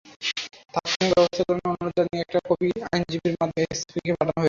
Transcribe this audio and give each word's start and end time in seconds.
তাৎক্ষণিক 0.73 1.11
ব্যবস্থা 1.11 1.43
গ্রহণের 1.47 1.69
অনুরোধ 1.71 1.93
জানিয়ে 1.97 2.23
একটি 2.23 2.37
কপি 2.49 2.67
আইজিপির 2.87 3.35
মাধ্যমে 3.39 3.63
এসপিকে 3.65 4.09
পাঠানো 4.09 4.27
হয়েছে। 4.27 4.39